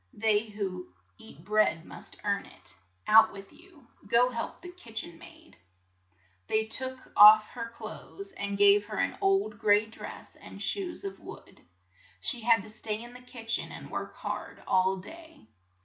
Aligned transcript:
"They 0.15 0.49
who 0.49 0.91
eat 1.19 1.45
bread 1.45 1.85
must 1.85 2.19
earn 2.23 2.47
it. 2.47 2.75
Out 3.05 3.31
with 3.31 3.53
you! 3.53 3.85
Go 4.07 4.31
help 4.31 4.59
the 4.61 4.69
lv,, 4.69 4.77
kitch 4.77 5.03
en 5.03 5.19
maid!" 5.19 5.57
They 6.49 6.65
took 6.65 7.11
off 7.15 7.47
her 7.49 7.69
clothes, 7.69 8.31
and 8.31 8.57
gave 8.57 8.85
her 8.87 8.97
an 8.97 9.15
old 9.21 9.59
gray 9.59 9.85
dress, 9.85 10.35
and 10.37 10.59
shoes 10.59 11.03
of 11.03 11.19
wood. 11.19 11.61
She 12.19 12.41
had 12.41 12.63
to 12.63 12.69
stay 12.71 13.03
in 13.03 13.13
the 13.13 13.21
kitch 13.21 13.59
en 13.59 13.71
and 13.71 13.91
work 13.91 14.15
hard 14.15 14.63
all 14.65 14.97
day. 14.97 15.45